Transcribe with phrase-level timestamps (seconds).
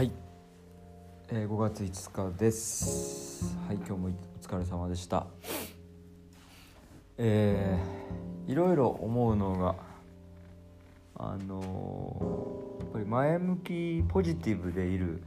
[0.00, 0.12] はい、
[1.28, 3.54] えー、5月5日です。
[3.68, 5.26] はい今日もお疲れ様でした。
[7.18, 9.74] えー、いろいろ思うのが
[11.16, 15.22] あのー、やっぱり前向きポジティブでいる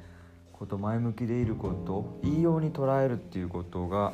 [0.53, 4.13] こと前向きでいることいいように捉えるっていうことが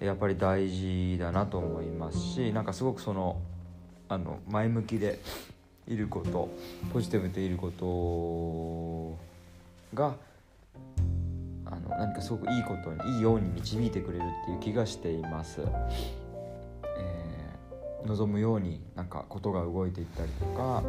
[0.00, 3.42] やっぱり大事だなと思いますしなんかすごくその
[4.08, 5.18] あの前向きで
[5.86, 6.48] いること
[6.94, 7.84] ポジティブでいること
[9.94, 10.16] が
[11.66, 15.62] あの何かすごくいいことにいいように導いてくれるっていう気がしています。
[15.62, 20.82] えー、望むようになんかことが動いていったりとか、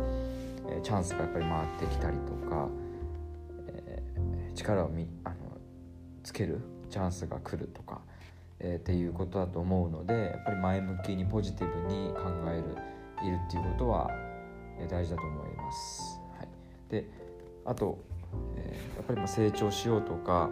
[0.69, 2.67] えー、チャンスがやっぱり回ってきたりとか、
[3.67, 5.35] えー、力をみあの
[6.23, 8.01] つけるチャンスが来るとか、
[8.59, 12.63] えー、っていうことだと思うのでやっぱり前向きにポジティブに考える
[13.25, 14.09] いるっていうことは
[14.89, 16.19] 大事だと思います。
[16.37, 16.47] はい、
[16.89, 17.07] で
[17.65, 17.97] あと、
[19.01, 20.49] っぱりま成長しようとか、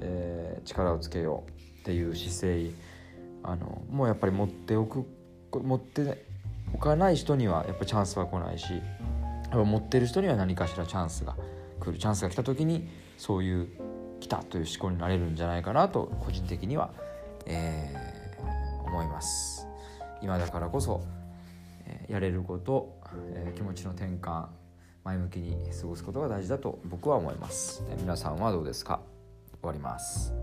[0.00, 2.70] えー、力をつけようっていう姿勢
[3.42, 5.06] あのもうやっぱり持っておく
[5.52, 6.26] 持って
[6.74, 8.66] おかない人にはやっぱチャンスは来ないし
[9.52, 11.36] 持ってる人には何かしらチャンスが
[11.80, 11.98] 来る。
[11.98, 13.68] チャンスが来た時にそういう
[14.20, 16.90] 来たという思考になれるんじゃないかなと個人的には、
[17.46, 19.66] えー、思います。
[20.20, 21.02] 今だからこそ
[21.86, 22.98] えやれること、
[23.34, 24.46] え気持ちの転換
[25.06, 29.00] 前向きに過ごすことが大事だと僕は思います、皆さんはどうですか？
[29.62, 30.34] 終わります。